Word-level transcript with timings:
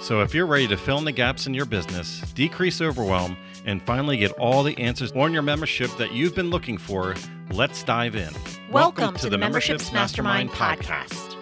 So, 0.00 0.20
if 0.22 0.32
you're 0.32 0.46
ready 0.46 0.68
to 0.68 0.76
fill 0.76 0.98
in 0.98 1.04
the 1.04 1.12
gaps 1.12 1.46
in 1.46 1.54
your 1.54 1.66
business, 1.66 2.20
decrease 2.32 2.80
overwhelm, 2.80 3.36
and 3.66 3.82
finally 3.82 4.16
get 4.16 4.30
all 4.32 4.62
the 4.62 4.78
answers 4.78 5.10
on 5.12 5.32
your 5.32 5.42
membership 5.42 5.90
that 5.96 6.12
you've 6.12 6.36
been 6.36 6.50
looking 6.50 6.78
for, 6.78 7.16
let's 7.50 7.82
dive 7.82 8.14
in. 8.14 8.32
Welcome, 8.70 8.72
Welcome 8.72 9.14
to, 9.16 9.22
to, 9.22 9.30
the 9.30 9.38
Memberships, 9.38 9.92
Mastermind, 9.92 10.50
Mastermind 10.50 10.80
podcast. 10.80 11.08
podcast. 11.08 11.34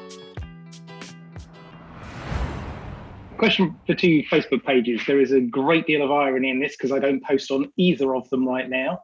Question 3.36 3.76
for 3.86 3.94
two 3.94 4.22
Facebook 4.22 4.64
pages. 4.64 5.02
There 5.06 5.20
is 5.20 5.32
a 5.32 5.40
great 5.40 5.86
deal 5.86 6.02
of 6.02 6.10
irony 6.10 6.48
in 6.48 6.58
this 6.58 6.76
because 6.76 6.92
I 6.92 6.98
don't 6.98 7.22
post 7.22 7.50
on 7.50 7.70
either 7.76 8.16
of 8.16 8.28
them 8.30 8.48
right 8.48 8.68
now. 8.68 9.00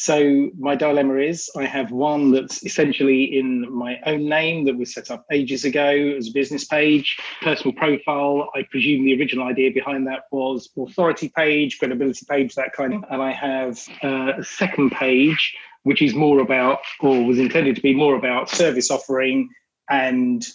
So 0.00 0.48
my 0.56 0.76
dilemma 0.76 1.16
is 1.16 1.50
I 1.56 1.64
have 1.64 1.90
one 1.90 2.30
that's 2.30 2.64
essentially 2.64 3.36
in 3.36 3.66
my 3.68 3.98
own 4.06 4.28
name 4.28 4.64
that 4.66 4.78
was 4.78 4.94
set 4.94 5.10
up 5.10 5.26
ages 5.32 5.64
ago 5.64 5.88
as 6.16 6.28
a 6.28 6.30
business 6.30 6.64
page, 6.64 7.18
personal 7.42 7.74
profile. 7.74 8.48
I 8.54 8.62
presume 8.70 9.04
the 9.04 9.18
original 9.18 9.48
idea 9.48 9.72
behind 9.72 10.06
that 10.06 10.26
was 10.30 10.70
authority 10.78 11.32
page, 11.34 11.80
credibility 11.80 12.24
page, 12.30 12.54
that 12.54 12.74
kind 12.74 12.94
of. 12.94 13.02
And 13.10 13.20
I 13.20 13.32
have 13.32 13.84
uh, 14.04 14.34
a 14.38 14.44
second 14.44 14.92
page 14.92 15.56
which 15.82 16.00
is 16.00 16.14
more 16.14 16.38
about, 16.38 16.78
or 17.00 17.24
was 17.24 17.40
intended 17.40 17.74
to 17.74 17.82
be 17.82 17.92
more 17.94 18.14
about 18.14 18.48
service 18.48 18.92
offering 18.92 19.48
and 19.90 20.46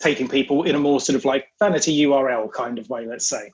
taking 0.00 0.26
people 0.26 0.62
in 0.62 0.74
a 0.74 0.78
more 0.78 1.00
sort 1.00 1.16
of 1.16 1.26
like 1.26 1.48
vanity 1.58 2.02
URL 2.06 2.50
kind 2.50 2.78
of 2.78 2.88
way, 2.88 3.06
let's 3.06 3.28
say. 3.28 3.50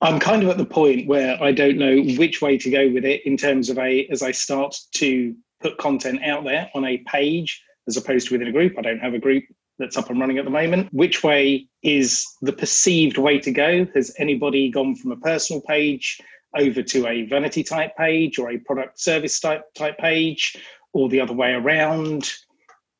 I'm 0.00 0.20
kind 0.20 0.42
of 0.42 0.48
at 0.48 0.58
the 0.58 0.64
point 0.64 1.06
where 1.06 1.42
I 1.42 1.52
don't 1.52 1.78
know 1.78 2.02
which 2.18 2.42
way 2.42 2.58
to 2.58 2.70
go 2.70 2.88
with 2.90 3.04
it 3.04 3.24
in 3.24 3.36
terms 3.36 3.70
of 3.70 3.78
a 3.78 4.06
as 4.08 4.22
I 4.22 4.32
start 4.32 4.76
to 4.96 5.34
put 5.60 5.78
content 5.78 6.22
out 6.22 6.44
there 6.44 6.70
on 6.74 6.84
a 6.84 6.98
page 7.06 7.62
as 7.88 7.96
opposed 7.96 8.28
to 8.28 8.34
within 8.34 8.48
a 8.48 8.52
group. 8.52 8.74
I 8.78 8.82
don't 8.82 8.98
have 8.98 9.14
a 9.14 9.18
group 9.18 9.44
that's 9.78 9.96
up 9.96 10.10
and 10.10 10.20
running 10.20 10.38
at 10.38 10.44
the 10.44 10.50
moment. 10.50 10.88
Which 10.92 11.22
way 11.22 11.68
is 11.82 12.26
the 12.42 12.52
perceived 12.52 13.18
way 13.18 13.38
to 13.40 13.50
go? 13.50 13.86
Has 13.94 14.14
anybody 14.18 14.70
gone 14.70 14.94
from 14.94 15.12
a 15.12 15.16
personal 15.16 15.62
page 15.62 16.20
over 16.56 16.82
to 16.82 17.06
a 17.06 17.26
vanity 17.26 17.64
type 17.64 17.96
page 17.96 18.38
or 18.38 18.50
a 18.50 18.58
product 18.58 19.00
service 19.00 19.40
type 19.40 19.62
type 19.74 19.98
page 19.98 20.56
or 20.92 21.08
the 21.08 21.20
other 21.20 21.32
way 21.32 21.52
around? 21.52 22.32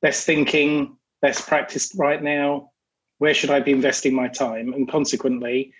Best 0.00 0.24
thinking, 0.24 0.96
best 1.20 1.46
practice 1.46 1.94
right 1.96 2.22
now 2.22 2.70
where 3.18 3.34
should 3.34 3.50
I 3.50 3.60
be 3.60 3.72
investing 3.72 4.14
my 4.14 4.28
time? 4.28 4.72
And 4.72 4.88
consequently, 4.88 5.72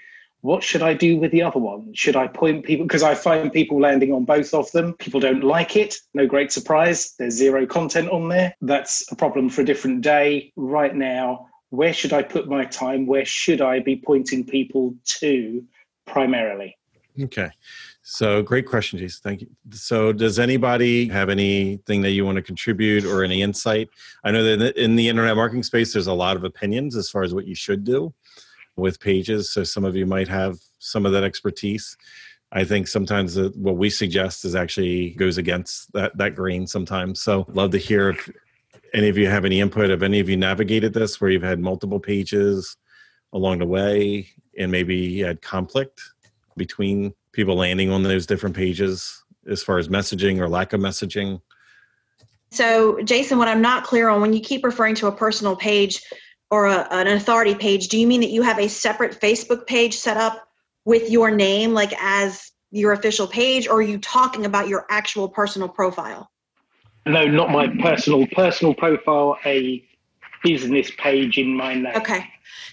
what 0.45 0.63
should 0.63 0.83
I 0.83 0.93
do 0.93 1.17
with 1.17 1.31
the 1.31 1.41
other 1.41 1.59
one? 1.59 1.91
Should 1.95 2.17
I 2.17 2.27
point 2.27 2.67
people? 2.67 2.85
Because 2.85 3.03
I 3.03 3.15
find 3.15 3.51
people 3.51 3.81
landing 3.81 4.13
on 4.13 4.27
both 4.27 4.53
of 4.53 4.71
them. 4.73 4.93
People 4.99 5.19
don't 5.19 5.43
like 5.43 5.75
it. 5.75 5.95
No 6.13 6.27
great 6.27 6.53
surprise. 6.53 7.15
There's 7.19 7.33
zero 7.33 7.65
content 7.65 8.11
on 8.11 8.29
there. 8.29 8.55
That's 8.61 9.11
a 9.11 9.17
problem 9.17 9.49
for 9.49 9.63
a 9.63 9.65
different 9.65 10.03
day. 10.03 10.53
Right 10.55 10.95
now, 10.95 11.49
where 11.71 11.95
should 11.95 12.13
I 12.13 12.23
put 12.23 12.47
my 12.47 12.67
time? 12.67 13.07
Where 13.07 13.25
should 13.25 13.63
I 13.63 13.81
be 13.81 13.97
pointing 13.97 14.45
people 14.45 14.95
to 15.21 15.65
primarily? 16.07 16.77
Okay. 17.19 17.49
So 18.03 18.43
great 18.43 18.67
question, 18.67 18.99
Jason. 18.99 19.21
Thank 19.23 19.41
you. 19.41 19.49
So 19.71 20.13
does 20.13 20.39
anybody 20.39 21.09
have 21.09 21.31
anything 21.31 22.03
that 22.03 22.11
you 22.11 22.27
want 22.27 22.37
to 22.37 22.43
contribute 22.43 23.07
or 23.07 23.25
any 23.25 23.41
insight? 23.41 23.89
I 24.25 24.31
know 24.31 24.45
that 24.45 24.77
in 24.77 24.95
the 24.95 25.09
internet 25.09 25.37
marketing 25.37 25.63
space, 25.63 25.95
there's 25.95 26.07
a 26.07 26.13
lot 26.13 26.37
of 26.37 26.45
opinions 26.45 26.97
as 26.97 27.09
far 27.09 27.23
as 27.23 27.33
what 27.33 27.47
you 27.47 27.55
should 27.55 27.83
do 27.83 28.13
with 28.77 29.01
pages. 29.01 29.53
So 29.53 29.65
some 29.65 29.85
of 29.85 29.97
you 29.97 30.07
might 30.07 30.29
have 30.29 30.59
some 30.79 31.07
of 31.07 31.13
that 31.13 31.25
expertise. 31.25 31.97
I 32.53 32.65
think 32.65 32.87
sometimes 32.87 33.39
what 33.57 33.77
we 33.77 33.91
suggest 33.91 34.45
is 34.45 34.55
actually 34.55 35.11
goes 35.11 35.39
against 35.39 35.93
that 35.93 36.17
that 36.19 36.37
grain 36.37 36.67
sometimes. 36.67 37.21
So 37.21 37.47
love 37.49 37.73
to 37.73 37.79
hear 37.79 38.11
if 38.11 38.31
any 38.93 39.09
of 39.09 39.19
you 39.19 39.29
have 39.29 39.45
any 39.45 39.61
input. 39.61 39.91
Have 39.91 40.05
any 40.05 40.21
of 40.21 40.29
you 40.29 40.37
navigated 40.37 40.95
this 40.95 41.21
where 41.21 41.31
you've 41.31 41.43
had 41.43 41.59
multiple 41.59 41.99
pages 41.99 42.77
along 43.33 43.59
the 43.59 43.67
way 43.67 44.29
and 44.57 44.71
maybe 44.71 45.19
had 45.21 45.43
conflict 45.43 46.01
between 46.57 47.13
people 47.33 47.57
landing 47.57 47.91
on 47.91 48.05
those 48.05 48.27
different 48.27 48.55
pages 48.55 49.25
as 49.51 49.63
far 49.63 49.79
as 49.79 49.89
messaging 49.89 50.39
or 50.39 50.49
lack 50.49 50.73
of 50.73 50.81
messaging? 50.81 51.41
So, 52.53 53.03
Jason, 53.03 53.39
what 53.39 53.49
I'm 53.49 53.61
not 53.61 53.83
clear 53.83 54.09
on 54.09 54.21
when 54.21 54.33
you 54.33 54.41
keep 54.41 54.65
referring 54.65 54.95
to 54.97 55.09
a 55.09 55.13
personal 55.13 55.57
page 55.57 56.01
or 56.55 56.67
a, 56.67 56.87
an 56.93 57.09
authority 57.09 57.57
page, 57.57 57.89
do 57.89 57.99
you 57.99 58.07
mean 58.07 58.21
that 58.21 58.31
you 58.31 58.43
have 58.43 58.61
a 58.61 58.69
separate 58.69 59.21
Facebook 59.21 59.67
page 59.67 59.97
set 59.97 60.17
up 60.17 60.47
with 60.85 61.11
your 61.11 61.33
name, 61.33 61.75
like 61.75 61.93
as 62.01 62.53
your 62.71 62.93
official 62.93 63.27
page, 63.27 63.67
or 63.67 63.79
are 63.79 63.83
you 63.83 63.99
talking 63.99 64.47
about 64.47 64.69
your 64.69 64.87
actual 64.89 65.29
personal 65.29 65.69
profile? 65.69 66.31
No, 67.07 67.25
not 67.27 67.51
my 67.51 67.67
personal 67.83 68.25
personal 68.29 68.73
profile. 68.73 69.37
A 69.45 69.85
business 70.45 70.93
page 70.97 71.39
in 71.39 71.57
my 71.57 71.75
name. 71.75 71.97
Okay. 71.97 72.25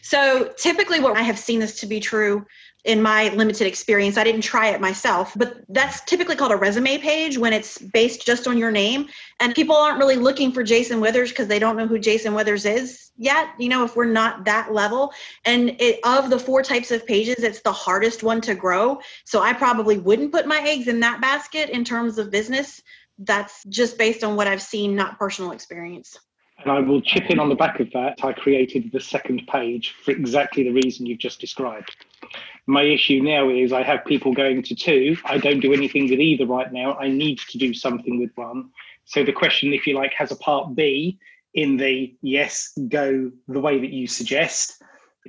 So 0.04 0.54
typically, 0.58 1.00
what 1.00 1.18
I 1.18 1.24
have 1.24 1.40
seen 1.40 1.60
this 1.60 1.80
to 1.80 1.88
be 1.88 2.00
true 2.00 2.46
in 2.84 3.02
my 3.02 3.30
limited 3.30 3.68
experience. 3.68 4.18
I 4.18 4.24
didn't 4.24 4.42
try 4.42 4.70
it 4.70 4.82
myself, 4.82 5.34
but 5.36 5.62
that's 5.70 6.02
typically 6.06 6.36
called 6.36 6.52
a 6.52 6.56
resume 6.56 6.98
page 6.98 7.38
when 7.38 7.54
it's 7.54 7.78
based 7.78 8.26
just 8.26 8.48
on 8.48 8.58
your 8.58 8.72
name. 8.72 9.08
And 9.40 9.54
people 9.54 9.76
aren't 9.76 10.00
really 10.00 10.16
looking 10.16 10.52
for 10.52 10.64
Jason 10.64 11.00
Withers 11.00 11.30
because 11.30 11.48
they 11.48 11.60
don't 11.60 11.78
know 11.78 11.88
who 11.88 12.00
Jason 12.00 12.34
Withers 12.34 12.66
is 12.66 13.12
yet, 13.18 13.50
you 13.60 13.70
know, 13.70 13.84
if 13.84 13.96
we're 13.96 14.06
not 14.06 14.46
that 14.46 14.74
level. 14.74 15.14
And 15.46 15.76
it, 15.80 16.00
of 16.04 16.30
the 16.30 16.40
four 16.40 16.64
types 16.64 16.92
of 16.92 17.06
pages, 17.06 17.44
it's 17.44 17.62
the 17.62 17.72
hardest 17.72 18.24
one 18.24 18.42
to 18.42 18.56
grow. 18.56 19.00
So 19.26 19.42
I 19.42 19.54
probably 19.54 20.00
wouldn't 20.00 20.32
put 20.32 20.48
my 20.48 20.60
eggs 20.66 20.88
in 20.88 21.00
that 21.02 21.22
basket 21.22 21.70
in 21.70 21.84
terms 21.84 22.18
of 22.18 22.32
business. 22.32 22.82
That's 23.20 23.64
just 23.66 23.98
based 24.00 24.24
on 24.24 24.36
what 24.36 24.48
I've 24.48 24.62
seen, 24.62 24.96
not 24.96 25.20
personal 25.20 25.52
experience. 25.52 26.18
And 26.64 26.72
I 26.72 26.80
will 26.80 27.02
chip 27.02 27.30
in 27.30 27.40
on 27.40 27.50
the 27.50 27.56
back 27.56 27.80
of 27.80 27.92
that. 27.92 28.24
I 28.24 28.34
created 28.34 28.92
the 28.92 29.00
second 29.00 29.48
page 29.48 29.96
for 30.04 30.12
exactly 30.12 30.64
the 30.64 30.72
reason 30.72 31.06
you've 31.06 31.20
just 31.20 31.40
described. 31.40 31.96
My 32.72 32.84
issue 32.84 33.22
now 33.22 33.50
is 33.50 33.74
I 33.74 33.84
have 33.84 34.06
people 34.06 34.34
going 34.34 34.64
to 34.64 34.74
two. 34.74 35.18
I 35.26 35.38
don't 35.40 35.60
do 35.60 35.74
anything 35.74 36.10
with 36.10 36.22
either 36.22 36.46
right 36.46 36.72
now. 36.72 36.94
I 36.94 37.10
need 37.10 37.38
to 37.50 37.58
do 37.58 37.74
something 37.74 38.18
with 38.18 38.32
one. 38.36 38.70
So 39.04 39.26
the 39.26 39.34
question, 39.34 39.74
if 39.74 39.86
you 39.86 39.94
like, 39.94 40.14
has 40.14 40.32
a 40.32 40.38
part 40.38 40.74
B 40.74 41.20
in 41.54 41.76
the 41.76 42.16
yes, 42.22 42.72
go 42.88 43.30
the 43.50 43.60
way 43.60 43.78
that 43.78 43.92
you 43.92 44.08
suggest 44.08 44.82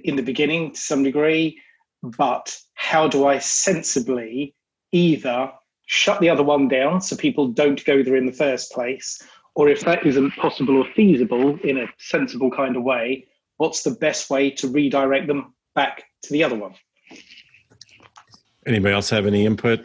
in 0.04 0.14
the 0.14 0.22
beginning 0.22 0.74
to 0.74 0.78
some 0.78 1.02
degree. 1.02 1.60
But 2.04 2.56
how 2.74 3.08
do 3.08 3.26
I 3.26 3.40
sensibly 3.40 4.54
either 4.92 5.50
shut 5.86 6.20
the 6.20 6.30
other 6.30 6.44
one 6.44 6.68
down 6.68 7.00
so 7.00 7.16
people 7.16 7.48
don't 7.48 7.84
go 7.84 8.04
there 8.04 8.14
in 8.14 8.26
the 8.26 8.30
first 8.30 8.70
place? 8.70 9.20
Or 9.56 9.68
if 9.68 9.80
that 9.80 10.06
isn't 10.06 10.36
possible 10.36 10.76
or 10.76 10.86
feasible 10.94 11.58
in 11.64 11.78
a 11.78 11.88
sensible 11.98 12.52
kind 12.52 12.76
of 12.76 12.84
way, 12.84 13.26
what's 13.56 13.82
the 13.82 13.96
best 13.96 14.30
way 14.30 14.48
to 14.52 14.68
redirect 14.68 15.26
them 15.26 15.54
back 15.74 16.04
to 16.22 16.32
the 16.32 16.44
other 16.44 16.54
one? 16.54 16.76
Anybody 18.66 18.94
else 18.94 19.10
have 19.10 19.26
any 19.26 19.44
input? 19.44 19.84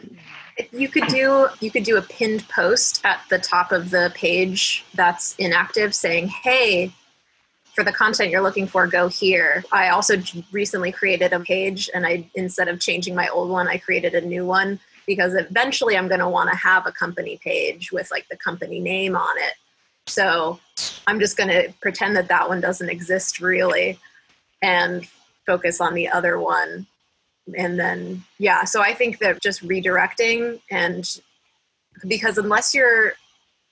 You 0.72 0.88
could 0.88 1.06
do 1.08 1.48
you 1.60 1.70
could 1.70 1.84
do 1.84 1.96
a 1.96 2.02
pinned 2.02 2.48
post 2.48 3.00
at 3.04 3.20
the 3.30 3.38
top 3.38 3.72
of 3.72 3.90
the 3.90 4.12
page 4.14 4.84
that's 4.94 5.34
inactive 5.36 5.94
saying, 5.94 6.28
"Hey, 6.28 6.92
for 7.74 7.84
the 7.84 7.92
content 7.92 8.30
you're 8.30 8.42
looking 8.42 8.66
for, 8.66 8.86
go 8.86 9.08
here." 9.08 9.64
I 9.72 9.88
also 9.88 10.16
recently 10.52 10.92
created 10.92 11.32
a 11.32 11.40
page 11.40 11.90
and 11.94 12.06
I 12.06 12.28
instead 12.34 12.68
of 12.68 12.80
changing 12.80 13.14
my 13.14 13.28
old 13.28 13.50
one, 13.50 13.68
I 13.68 13.78
created 13.78 14.14
a 14.14 14.20
new 14.20 14.44
one 14.44 14.80
because 15.06 15.34
eventually 15.34 15.96
I'm 15.96 16.06
going 16.06 16.20
to 16.20 16.28
want 16.28 16.50
to 16.50 16.56
have 16.56 16.86
a 16.86 16.92
company 16.92 17.40
page 17.42 17.90
with 17.90 18.10
like 18.10 18.28
the 18.28 18.36
company 18.36 18.78
name 18.78 19.16
on 19.16 19.38
it. 19.38 19.54
So, 20.06 20.60
I'm 21.06 21.20
just 21.20 21.36
going 21.36 21.48
to 21.48 21.72
pretend 21.80 22.16
that 22.16 22.28
that 22.28 22.48
one 22.48 22.60
doesn't 22.60 22.88
exist 22.88 23.40
really 23.40 23.98
and 24.62 25.06
focus 25.46 25.80
on 25.80 25.94
the 25.94 26.08
other 26.08 26.38
one 26.38 26.86
and 27.56 27.78
then 27.78 28.22
yeah 28.38 28.64
so 28.64 28.80
i 28.82 28.92
think 28.92 29.18
that 29.18 29.40
just 29.42 29.66
redirecting 29.66 30.60
and 30.70 31.20
because 32.06 32.38
unless 32.38 32.74
you're 32.74 33.12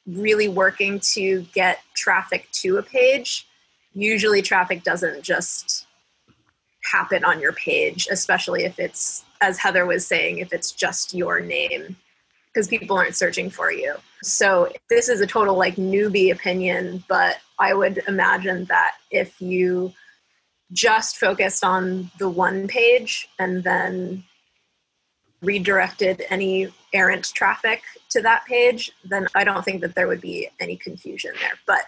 really 0.06 0.48
working 0.48 1.00
to 1.00 1.42
get 1.52 1.80
traffic 1.94 2.48
to 2.52 2.78
a 2.78 2.82
page 2.82 3.46
usually 3.94 4.42
traffic 4.42 4.82
doesn't 4.82 5.22
just 5.22 5.86
happen 6.84 7.24
on 7.24 7.40
your 7.40 7.52
page 7.52 8.08
especially 8.10 8.64
if 8.64 8.78
it's 8.78 9.24
as 9.40 9.58
heather 9.58 9.84
was 9.84 10.06
saying 10.06 10.38
if 10.38 10.52
it's 10.52 10.72
just 10.72 11.12
your 11.12 11.40
name 11.40 11.96
because 12.56 12.68
people 12.68 12.96
aren't 12.96 13.14
searching 13.14 13.50
for 13.50 13.70
you. 13.70 13.94
So 14.22 14.72
this 14.88 15.10
is 15.10 15.20
a 15.20 15.26
total 15.26 15.58
like 15.58 15.76
newbie 15.76 16.32
opinion 16.32 17.04
but 17.06 17.36
i 17.58 17.74
would 17.74 18.02
imagine 18.08 18.64
that 18.64 18.94
if 19.10 19.40
you 19.40 19.92
just 20.72 21.16
focused 21.18 21.64
on 21.64 22.10
the 22.18 22.28
one 22.28 22.66
page 22.68 23.28
and 23.38 23.62
then 23.62 24.24
redirected 25.42 26.24
any 26.30 26.72
errant 26.92 27.24
traffic 27.34 27.82
to 28.10 28.20
that 28.22 28.44
page, 28.46 28.90
then 29.04 29.26
I 29.34 29.44
don't 29.44 29.64
think 29.64 29.80
that 29.82 29.94
there 29.94 30.08
would 30.08 30.20
be 30.20 30.48
any 30.60 30.76
confusion 30.76 31.32
there. 31.40 31.58
But 31.66 31.84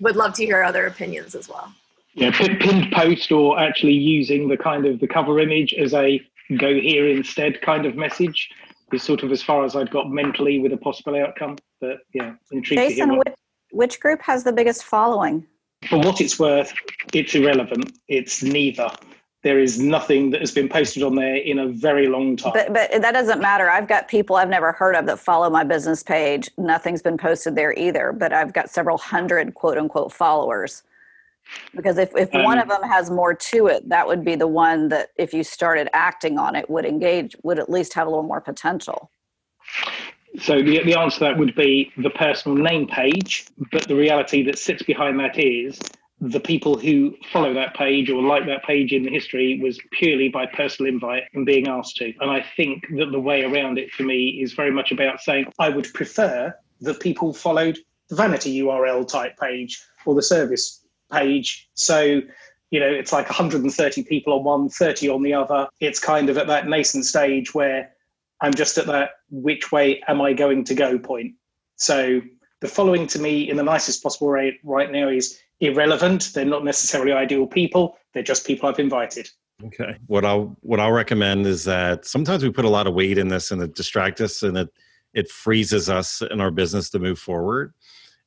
would 0.00 0.16
love 0.16 0.34
to 0.34 0.44
hear 0.44 0.62
other 0.62 0.86
opinions 0.86 1.34
as 1.34 1.48
well. 1.48 1.72
Yeah, 2.14 2.30
pinned 2.36 2.92
post 2.92 3.30
or 3.30 3.58
actually 3.58 3.92
using 3.92 4.48
the 4.48 4.56
kind 4.56 4.86
of 4.86 4.98
the 4.98 5.06
cover 5.06 5.38
image 5.38 5.74
as 5.74 5.94
a 5.94 6.20
go 6.58 6.74
here 6.74 7.08
instead 7.08 7.60
kind 7.60 7.86
of 7.86 7.94
message 7.94 8.48
is 8.92 9.02
sort 9.02 9.22
of 9.22 9.30
as 9.30 9.42
far 9.42 9.64
as 9.64 9.76
I'd 9.76 9.90
got 9.90 10.10
mentally 10.10 10.58
with 10.58 10.72
a 10.72 10.76
possible 10.76 11.14
outcome. 11.14 11.56
But 11.80 11.98
yeah, 12.12 12.34
intrigued 12.50 12.82
Jason, 12.82 13.16
which, 13.18 13.34
which 13.70 14.00
group 14.00 14.20
has 14.22 14.42
the 14.42 14.52
biggest 14.52 14.84
following? 14.84 15.46
For 15.90 15.98
what 15.98 16.20
it's 16.20 16.38
worth, 16.38 16.72
it's 17.12 17.34
irrelevant. 17.34 17.98
It's 18.06 18.44
neither. 18.44 18.88
There 19.42 19.58
is 19.58 19.80
nothing 19.80 20.30
that 20.30 20.40
has 20.40 20.52
been 20.52 20.68
posted 20.68 21.02
on 21.02 21.16
there 21.16 21.34
in 21.34 21.58
a 21.58 21.66
very 21.66 22.06
long 22.06 22.36
time. 22.36 22.52
But, 22.54 22.72
but 22.72 23.02
that 23.02 23.12
doesn't 23.12 23.40
matter. 23.40 23.68
I've 23.68 23.88
got 23.88 24.06
people 24.06 24.36
I've 24.36 24.48
never 24.48 24.70
heard 24.70 24.94
of 24.94 25.06
that 25.06 25.18
follow 25.18 25.50
my 25.50 25.64
business 25.64 26.04
page. 26.04 26.48
Nothing's 26.56 27.02
been 27.02 27.18
posted 27.18 27.56
there 27.56 27.76
either, 27.76 28.12
but 28.12 28.32
I've 28.32 28.52
got 28.52 28.70
several 28.70 28.98
hundred 28.98 29.54
quote 29.54 29.78
unquote 29.78 30.12
followers. 30.12 30.84
Because 31.74 31.98
if, 31.98 32.14
if 32.14 32.32
um, 32.36 32.44
one 32.44 32.58
of 32.58 32.68
them 32.68 32.84
has 32.84 33.10
more 33.10 33.34
to 33.34 33.66
it, 33.66 33.88
that 33.88 34.06
would 34.06 34.24
be 34.24 34.36
the 34.36 34.46
one 34.46 34.90
that 34.90 35.08
if 35.16 35.34
you 35.34 35.42
started 35.42 35.88
acting 35.92 36.38
on 36.38 36.54
it 36.54 36.70
would 36.70 36.84
engage, 36.84 37.34
would 37.42 37.58
at 37.58 37.68
least 37.68 37.94
have 37.94 38.06
a 38.06 38.10
little 38.10 38.22
more 38.22 38.40
potential. 38.40 39.10
So 40.38 40.62
the, 40.62 40.82
the 40.84 40.98
answer 40.98 41.18
to 41.18 41.24
that 41.24 41.38
would 41.38 41.54
be 41.54 41.92
the 41.96 42.10
personal 42.10 42.56
name 42.56 42.86
page, 42.86 43.46
but 43.72 43.88
the 43.88 43.96
reality 43.96 44.42
that 44.44 44.58
sits 44.58 44.82
behind 44.82 45.18
that 45.18 45.38
is 45.38 45.78
the 46.20 46.40
people 46.40 46.78
who 46.78 47.16
follow 47.32 47.54
that 47.54 47.74
page 47.74 48.10
or 48.10 48.22
like 48.22 48.46
that 48.46 48.62
page 48.64 48.92
in 48.92 49.02
the 49.02 49.10
history 49.10 49.58
was 49.62 49.78
purely 49.90 50.28
by 50.28 50.44
personal 50.46 50.92
invite 50.92 51.24
and 51.32 51.46
being 51.46 51.66
asked 51.66 51.96
to. 51.96 52.12
And 52.20 52.30
I 52.30 52.44
think 52.56 52.84
that 52.98 53.10
the 53.10 53.20
way 53.20 53.42
around 53.42 53.78
it 53.78 53.90
for 53.90 54.02
me 54.02 54.40
is 54.42 54.52
very 54.52 54.70
much 54.70 54.92
about 54.92 55.20
saying 55.20 55.46
I 55.58 55.70
would 55.70 55.92
prefer 55.94 56.54
that 56.82 57.00
people 57.00 57.32
followed 57.32 57.78
the 58.08 58.16
vanity 58.16 58.60
URL 58.60 59.08
type 59.08 59.38
page 59.38 59.82
or 60.04 60.14
the 60.14 60.22
service 60.22 60.84
page. 61.10 61.70
So, 61.74 62.20
you 62.70 62.80
know, 62.80 62.88
it's 62.88 63.12
like 63.12 63.26
130 63.26 64.02
people 64.04 64.34
on 64.34 64.44
one, 64.44 64.68
30 64.68 65.08
on 65.08 65.22
the 65.22 65.32
other. 65.32 65.68
It's 65.80 65.98
kind 65.98 66.28
of 66.28 66.36
at 66.36 66.46
that 66.48 66.68
nascent 66.68 67.06
stage 67.06 67.54
where 67.54 67.92
I'm 68.40 68.54
just 68.54 68.78
at 68.78 68.86
that 68.86 69.10
which 69.30 69.70
way 69.70 70.02
am 70.08 70.20
I 70.20 70.32
going 70.32 70.64
to 70.64 70.74
go 70.74 70.98
point. 70.98 71.34
So 71.76 72.20
the 72.60 72.68
following 72.68 73.06
to 73.08 73.18
me 73.18 73.48
in 73.48 73.56
the 73.56 73.62
nicest 73.62 74.02
possible 74.02 74.28
way 74.28 74.58
right 74.64 74.90
now 74.90 75.08
is 75.08 75.38
irrelevant. 75.60 76.30
They're 76.34 76.44
not 76.44 76.64
necessarily 76.64 77.12
ideal 77.12 77.46
people. 77.46 77.96
They're 78.12 78.22
just 78.22 78.46
people 78.46 78.68
I've 78.68 78.78
invited. 78.78 79.28
Okay. 79.64 79.96
What 80.06 80.24
I'll 80.24 80.56
what 80.60 80.80
I'll 80.80 80.92
recommend 80.92 81.46
is 81.46 81.64
that 81.64 82.06
sometimes 82.06 82.42
we 82.42 82.50
put 82.50 82.64
a 82.64 82.70
lot 82.70 82.86
of 82.86 82.94
weight 82.94 83.18
in 83.18 83.28
this 83.28 83.50
and 83.50 83.62
it 83.62 83.74
distracts 83.74 84.20
us 84.20 84.42
and 84.42 84.56
it 84.56 84.72
it 85.12 85.30
freezes 85.30 85.90
us 85.90 86.22
in 86.30 86.40
our 86.40 86.50
business 86.50 86.88
to 86.90 86.98
move 86.98 87.18
forward. 87.18 87.74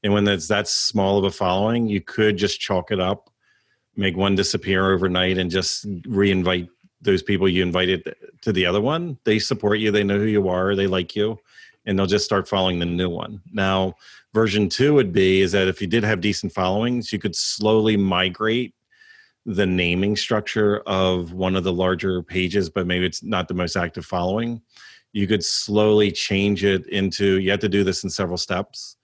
And 0.04 0.13
when 0.13 0.25
that's 0.25 0.50
that 0.50 0.68
small 0.68 1.18
of 1.18 1.24
a 1.24 1.31
following, 1.31 1.88
you 1.88 2.01
could 2.01 2.38
just 2.38 2.59
chalk 2.59 2.92
it 2.92 3.00
up, 3.00 3.30
make 3.95 4.18
one 4.18 4.36
disappear 4.36 4.92
overnight, 4.92 5.38
and 5.38 5.50
just 5.50 5.88
reinvite 6.04 6.68
those 7.04 7.22
people 7.22 7.48
you 7.48 7.62
invited 7.62 8.16
to 8.42 8.52
the 8.52 8.66
other 8.66 8.82
one. 8.82 9.18
They 9.24 9.40
support 9.40 9.80
you, 9.80 9.92
they 9.92 10.04
know 10.04 10.18
who 10.18 10.26
you 10.26 10.48
are, 10.48 10.76
they 10.76 10.88
like 10.88 11.16
you, 11.16 11.40
and 11.86 11.98
they'll 11.98 12.06
just 12.06 12.26
start 12.26 12.48
following 12.48 12.80
the 12.80 12.86
new 12.86 13.10
one. 13.10 13.42
Now, 13.52 13.96
version 14.34 14.70
two 14.70 14.94
would 14.94 15.14
be 15.14 15.42
is 15.42 15.52
that 15.52 15.68
if 15.68 15.82
you 15.82 15.88
did 15.88 16.04
have 16.04 16.22
decent 16.22 16.54
followings, 16.54 17.14
you 17.14 17.20
could 17.20 17.36
slowly 17.36 17.98
migrate 17.98 18.74
the 19.46 19.66
naming 19.66 20.16
structure 20.16 20.78
of 20.88 21.34
one 21.34 21.56
of 21.56 21.66
the 21.66 21.74
larger 21.74 22.24
pages, 22.24 22.70
but 22.70 22.88
maybe 22.88 23.06
it's 23.06 23.24
not 23.24 23.48
the 23.48 23.54
most 23.54 23.76
active 23.76 24.06
following. 24.06 24.62
You 25.12 25.28
could 25.28 25.44
slowly 25.44 26.12
change 26.12 26.64
it 26.64 26.88
into, 26.88 27.40
you 27.40 27.52
have 27.52 27.60
to 27.60 27.70
do 27.70 27.84
this 27.84 28.04
in 28.04 28.10
several 28.10 28.38
steps, 28.38 28.96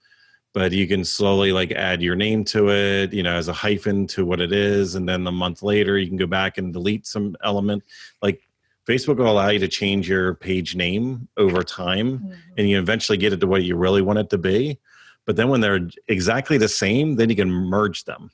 but 0.52 0.72
you 0.72 0.86
can 0.86 1.04
slowly 1.04 1.52
like 1.52 1.70
add 1.72 2.02
your 2.02 2.16
name 2.16 2.44
to 2.44 2.70
it, 2.70 3.12
you 3.12 3.22
know, 3.22 3.34
as 3.36 3.48
a 3.48 3.52
hyphen 3.52 4.06
to 4.08 4.26
what 4.26 4.40
it 4.40 4.52
is. 4.52 4.94
And 4.94 5.08
then 5.08 5.26
a 5.26 5.32
month 5.32 5.62
later, 5.62 5.98
you 5.98 6.08
can 6.08 6.16
go 6.16 6.26
back 6.26 6.58
and 6.58 6.72
delete 6.72 7.06
some 7.06 7.36
element. 7.44 7.84
Like 8.20 8.42
Facebook 8.88 9.18
will 9.18 9.30
allow 9.30 9.48
you 9.48 9.60
to 9.60 9.68
change 9.68 10.08
your 10.08 10.34
page 10.34 10.74
name 10.74 11.28
over 11.36 11.62
time 11.62 12.18
mm-hmm. 12.18 12.32
and 12.58 12.68
you 12.68 12.78
eventually 12.78 13.18
get 13.18 13.32
it 13.32 13.40
to 13.40 13.46
what 13.46 13.62
you 13.62 13.76
really 13.76 14.02
want 14.02 14.18
it 14.18 14.30
to 14.30 14.38
be. 14.38 14.78
But 15.26 15.36
then 15.36 15.48
when 15.48 15.60
they're 15.60 15.88
exactly 16.08 16.58
the 16.58 16.68
same, 16.68 17.14
then 17.14 17.30
you 17.30 17.36
can 17.36 17.50
merge 17.50 18.04
them. 18.04 18.30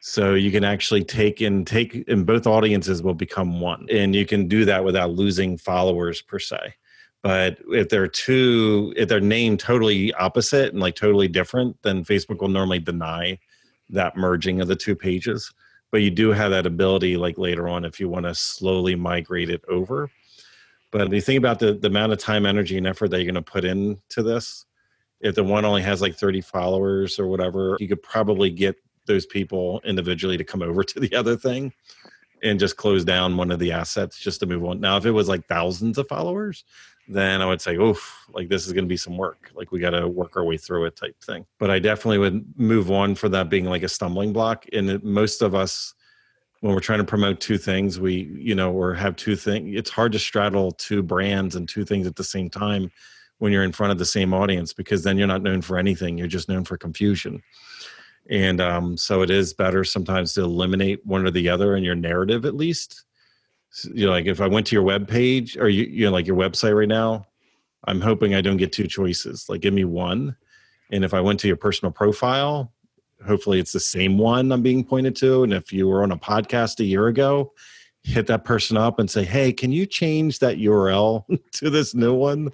So 0.00 0.34
you 0.34 0.50
can 0.50 0.64
actually 0.64 1.04
take 1.04 1.40
and 1.40 1.66
take, 1.66 2.08
and 2.08 2.24
both 2.26 2.46
audiences 2.46 3.02
will 3.02 3.14
become 3.14 3.60
one. 3.60 3.86
And 3.90 4.14
you 4.14 4.24
can 4.24 4.48
do 4.48 4.64
that 4.66 4.84
without 4.84 5.12
losing 5.12 5.58
followers 5.58 6.22
per 6.22 6.38
se. 6.38 6.74
But 7.24 7.58
if 7.70 7.88
they're 7.88 8.06
two, 8.06 8.92
if 8.98 9.08
they're 9.08 9.18
named 9.18 9.58
totally 9.58 10.12
opposite 10.12 10.74
and 10.74 10.80
like 10.80 10.94
totally 10.94 11.26
different, 11.26 11.74
then 11.80 12.04
Facebook 12.04 12.42
will 12.42 12.48
normally 12.48 12.80
deny 12.80 13.38
that 13.88 14.14
merging 14.14 14.60
of 14.60 14.68
the 14.68 14.76
two 14.76 14.94
pages. 14.94 15.50
But 15.90 16.02
you 16.02 16.10
do 16.10 16.32
have 16.32 16.50
that 16.50 16.66
ability, 16.66 17.16
like 17.16 17.38
later 17.38 17.66
on, 17.66 17.86
if 17.86 17.98
you 17.98 18.10
want 18.10 18.26
to 18.26 18.34
slowly 18.34 18.94
migrate 18.94 19.48
it 19.48 19.64
over. 19.70 20.10
But 20.90 21.06
if 21.06 21.14
you 21.14 21.22
think 21.22 21.38
about 21.38 21.60
the, 21.60 21.72
the 21.72 21.88
amount 21.88 22.12
of 22.12 22.18
time, 22.18 22.44
energy, 22.44 22.76
and 22.76 22.86
effort 22.86 23.10
that 23.10 23.22
you're 23.22 23.32
going 23.32 23.42
to 23.42 23.50
put 23.50 23.64
into 23.64 24.22
this, 24.22 24.66
if 25.22 25.34
the 25.34 25.44
one 25.44 25.64
only 25.64 25.80
has 25.80 26.02
like 26.02 26.16
30 26.16 26.42
followers 26.42 27.18
or 27.18 27.26
whatever, 27.26 27.78
you 27.80 27.88
could 27.88 28.02
probably 28.02 28.50
get 28.50 28.76
those 29.06 29.24
people 29.24 29.80
individually 29.86 30.36
to 30.36 30.44
come 30.44 30.60
over 30.60 30.84
to 30.84 31.00
the 31.00 31.14
other 31.14 31.36
thing 31.36 31.72
and 32.42 32.60
just 32.60 32.76
close 32.76 33.04
down 33.04 33.38
one 33.38 33.50
of 33.50 33.58
the 33.58 33.72
assets 33.72 34.18
just 34.18 34.40
to 34.40 34.46
move 34.46 34.62
on. 34.64 34.78
Now, 34.78 34.98
if 34.98 35.06
it 35.06 35.10
was 35.10 35.28
like 35.28 35.46
thousands 35.46 35.96
of 35.96 36.06
followers, 36.06 36.64
then 37.08 37.42
I 37.42 37.46
would 37.46 37.60
say, 37.60 37.76
oof, 37.76 38.26
like 38.30 38.48
this 38.48 38.66
is 38.66 38.72
going 38.72 38.84
to 38.84 38.88
be 38.88 38.96
some 38.96 39.16
work. 39.16 39.50
Like 39.54 39.72
we 39.72 39.78
got 39.78 39.90
to 39.90 40.08
work 40.08 40.36
our 40.36 40.44
way 40.44 40.56
through 40.56 40.86
it 40.86 40.96
type 40.96 41.20
thing. 41.22 41.44
But 41.58 41.70
I 41.70 41.78
definitely 41.78 42.18
would 42.18 42.58
move 42.58 42.90
on 42.90 43.14
for 43.14 43.28
that 43.30 43.50
being 43.50 43.66
like 43.66 43.82
a 43.82 43.88
stumbling 43.88 44.32
block. 44.32 44.64
And 44.72 44.88
it, 44.88 45.04
most 45.04 45.42
of 45.42 45.54
us, 45.54 45.94
when 46.60 46.72
we're 46.72 46.80
trying 46.80 47.00
to 47.00 47.04
promote 47.04 47.40
two 47.40 47.58
things, 47.58 48.00
we, 48.00 48.32
you 48.34 48.54
know, 48.54 48.72
or 48.72 48.94
have 48.94 49.16
two 49.16 49.36
things, 49.36 49.76
it's 49.76 49.90
hard 49.90 50.12
to 50.12 50.18
straddle 50.18 50.72
two 50.72 51.02
brands 51.02 51.56
and 51.56 51.68
two 51.68 51.84
things 51.84 52.06
at 52.06 52.16
the 52.16 52.24
same 52.24 52.48
time 52.48 52.90
when 53.38 53.52
you're 53.52 53.64
in 53.64 53.72
front 53.72 53.92
of 53.92 53.98
the 53.98 54.06
same 54.06 54.32
audience 54.32 54.72
because 54.72 55.02
then 55.02 55.18
you're 55.18 55.26
not 55.26 55.42
known 55.42 55.60
for 55.60 55.78
anything 55.78 56.16
you're 56.16 56.26
just 56.26 56.48
known 56.48 56.64
for 56.64 56.76
confusion 56.76 57.42
and 58.30 58.60
um, 58.60 58.96
so 58.96 59.22
it 59.22 59.30
is 59.30 59.52
better 59.52 59.84
sometimes 59.84 60.32
to 60.32 60.42
eliminate 60.42 61.04
one 61.04 61.26
or 61.26 61.30
the 61.30 61.48
other 61.48 61.76
in 61.76 61.84
your 61.84 61.94
narrative 61.94 62.44
at 62.44 62.54
least 62.54 63.04
you 63.92 64.06
know 64.06 64.12
like 64.12 64.26
if 64.26 64.40
i 64.40 64.46
went 64.46 64.66
to 64.66 64.74
your 64.74 64.82
web 64.82 65.08
page 65.08 65.56
or 65.56 65.68
you, 65.68 65.84
you 65.84 66.04
know 66.04 66.12
like 66.12 66.26
your 66.26 66.36
website 66.36 66.76
right 66.76 66.88
now 66.88 67.26
i'm 67.84 68.00
hoping 68.00 68.34
i 68.34 68.40
don't 68.40 68.56
get 68.56 68.72
two 68.72 68.86
choices 68.86 69.46
like 69.48 69.60
give 69.60 69.74
me 69.74 69.84
one 69.84 70.36
and 70.90 71.04
if 71.04 71.14
i 71.14 71.20
went 71.20 71.40
to 71.40 71.48
your 71.48 71.56
personal 71.56 71.92
profile 71.92 72.72
hopefully 73.26 73.58
it's 73.58 73.72
the 73.72 73.80
same 73.80 74.18
one 74.18 74.52
i'm 74.52 74.62
being 74.62 74.84
pointed 74.84 75.16
to 75.16 75.42
and 75.42 75.52
if 75.52 75.72
you 75.72 75.88
were 75.88 76.02
on 76.02 76.12
a 76.12 76.16
podcast 76.16 76.80
a 76.80 76.84
year 76.84 77.08
ago 77.08 77.52
hit 78.04 78.26
that 78.26 78.44
person 78.44 78.76
up 78.76 78.98
and 78.98 79.10
say, 79.10 79.24
"Hey, 79.24 79.52
can 79.52 79.72
you 79.72 79.86
change 79.86 80.38
that 80.38 80.58
URL 80.58 81.24
to 81.52 81.70
this 81.70 81.94
new 81.94 82.14
one?" 82.14 82.50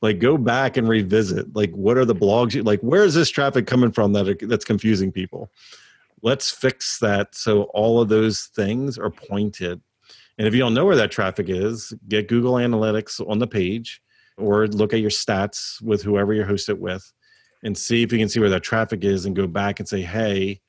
Like, 0.00 0.20
go 0.20 0.38
back 0.38 0.76
and 0.76 0.88
revisit. 0.88 1.54
Like, 1.54 1.72
what 1.72 1.98
are 1.98 2.04
the 2.04 2.14
blogs? 2.14 2.54
You, 2.54 2.62
like, 2.62 2.80
where 2.80 3.04
is 3.04 3.14
this 3.14 3.28
traffic 3.28 3.66
coming 3.66 3.92
from 3.92 4.12
that 4.14 4.28
are, 4.28 4.46
that's 4.46 4.64
confusing 4.64 5.12
people? 5.12 5.50
Let's 6.22 6.50
fix 6.50 6.98
that 7.00 7.34
so 7.34 7.64
all 7.74 8.00
of 8.00 8.08
those 8.08 8.44
things 8.54 8.96
are 8.96 9.10
pointed. 9.10 9.80
And 10.38 10.46
if 10.46 10.54
you 10.54 10.60
don't 10.60 10.74
know 10.74 10.86
where 10.86 10.96
that 10.96 11.10
traffic 11.10 11.48
is, 11.48 11.92
get 12.08 12.28
Google 12.28 12.54
Analytics 12.54 13.26
on 13.28 13.38
the 13.38 13.46
page, 13.46 14.00
or 14.38 14.66
look 14.66 14.92
at 14.92 15.00
your 15.00 15.10
stats 15.10 15.80
with 15.82 16.02
whoever 16.02 16.32
you 16.32 16.44
host 16.44 16.68
it 16.68 16.78
with, 16.78 17.12
and 17.62 17.76
see 17.76 18.02
if 18.02 18.12
you 18.12 18.18
can 18.18 18.28
see 18.28 18.40
where 18.40 18.50
that 18.50 18.62
traffic 18.62 19.04
is, 19.04 19.26
and 19.26 19.36
go 19.36 19.46
back 19.46 19.80
and 19.80 19.88
say, 19.88 20.02
"Hey." 20.02 20.60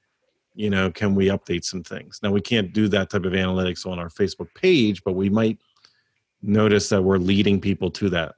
you 0.55 0.70
know, 0.70 0.91
can 0.91 1.15
we 1.15 1.27
update 1.27 1.63
some 1.63 1.84
things? 1.84 2.20
Now 2.22 2.32
we 2.32 2.41
can't 2.41 2.74
do 2.74 2.88
that 2.89 3.10
type 3.10 3.25
of 3.25 3.34
analytics 3.34 3.86
on 3.86 4.00
our 4.00 4.10
Facebook 4.10 4.53
page, 4.55 5.03
but 5.03 5.13
we 5.13 5.29
might 5.29 5.60
notice 6.41 6.89
that 6.89 7.01
we're 7.01 7.17
leading 7.17 7.60
people 7.60 7.89
to 7.91 8.10
that 8.10 8.36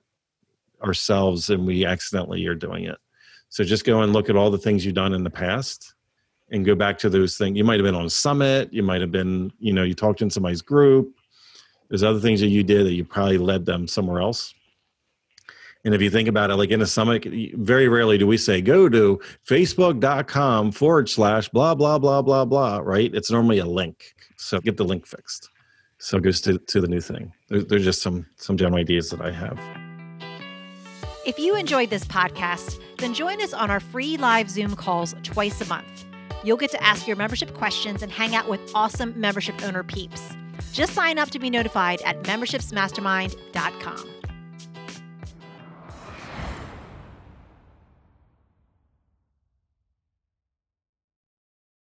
ourselves 0.84 1.50
and 1.50 1.66
we 1.66 1.86
accidentally 1.86 2.46
are 2.46 2.56
doing 2.56 2.86
it. 2.86 2.98
So 3.50 3.64
just 3.64 3.86
go 3.86 4.02
and 4.02 4.14
look 4.14 4.30
at 4.30 4.36
all 4.36 4.52
the 4.52 4.58
things 4.58 4.86
you've 4.86 4.96
done 4.96 5.14
in 5.14 5.24
the 5.24 5.30
past 5.30 5.95
and 6.52 6.66
go 6.66 6.76
back 6.76 6.98
to 7.00 7.10
those 7.10 7.38
things. 7.38 7.58
You 7.58 7.64
might 7.64 7.80
have 7.80 7.86
been 7.86 7.96
on 7.96 8.06
a 8.06 8.10
summit, 8.10 8.72
you 8.72 8.84
might 8.84 9.02
have 9.02 9.12
been, 9.12 9.52
you 9.60 9.74
know, 9.74 9.84
you 9.84 9.94
talked 9.94 10.22
in 10.22 10.30
somebody's 10.30 10.62
group. 10.62 11.14
There's 11.90 12.04
other 12.04 12.20
things 12.20 12.40
that 12.42 12.48
you 12.48 12.64
did 12.64 12.86
that 12.86 12.94
you 12.94 13.04
probably 13.04 13.38
led 13.38 13.66
them 13.66 13.88
somewhere 13.88 14.22
else. 14.22 14.54
And 15.84 15.94
if 15.94 16.02
you 16.02 16.10
think 16.10 16.28
about 16.28 16.50
it, 16.50 16.56
like 16.56 16.72
in 16.72 16.82
a 16.82 16.86
summit, 16.88 17.28
very 17.54 17.88
rarely 17.88 18.18
do 18.18 18.26
we 18.26 18.38
say, 18.38 18.60
go 18.60 18.90
to 18.90 19.22
facebook.com 19.48 20.72
forward 20.72 21.08
slash 21.08 21.48
blah, 21.50 21.76
blah, 21.76 22.00
blah, 22.00 22.24
blah, 22.24 22.44
blah, 22.44 22.80
right? 22.80 23.14
It's 23.14 23.30
normally 23.30 23.60
a 23.60 23.66
link. 23.66 24.16
So 24.38 24.60
get 24.60 24.78
the 24.78 24.84
link 24.84 25.06
fixed. 25.06 25.52
So 26.00 26.18
it 26.18 26.24
goes 26.24 26.42
to, 26.42 26.58
to 26.58 26.82
the 26.82 26.88
new 26.88 27.02
thing. 27.02 27.32
There's, 27.50 27.66
there's 27.68 27.84
just 27.84 28.02
some, 28.02 28.26
some 28.38 28.58
general 28.58 28.80
ideas 28.80 29.12
that 29.12 29.22
I 29.22 29.32
have. 29.32 29.60
If 31.26 31.38
you 31.38 31.56
enjoyed 31.56 31.92
this 31.92 32.04
podcast, 32.06 32.80
then 32.98 33.14
join 33.14 33.42
us 33.42 33.54
on 33.54 33.70
our 33.70 33.80
free 33.80 34.18
live 34.18 34.50
Zoom 34.50 34.76
calls 34.76 35.16
twice 35.24 35.62
a 35.62 35.66
month. 35.66 36.06
You'll 36.46 36.58
get 36.58 36.72
to 36.72 36.84
ask 36.84 37.08
your 37.08 37.18
membership 37.18 37.54
questions 37.56 38.04
and 38.04 38.12
hang 38.12 38.36
out 38.36 38.48
with 38.48 38.62
awesome 38.76 39.20
membership 39.20 39.62
owner 39.64 39.84
peeps. 39.84 40.22
Just 40.72 40.94
sign 40.94 41.18
up 41.18 41.32
to 41.32 41.40
be 41.40 41.50
notified 41.50 42.02
at 42.04 42.22
membershipsmastermind.com. 42.24 44.15